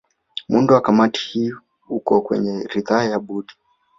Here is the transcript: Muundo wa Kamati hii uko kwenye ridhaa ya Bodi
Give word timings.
Muundo 0.49 0.73
wa 0.73 0.81
Kamati 0.81 1.19
hii 1.21 1.51
uko 1.89 2.21
kwenye 2.21 2.59
ridhaa 2.63 3.03
ya 3.03 3.19
Bodi 3.19 3.53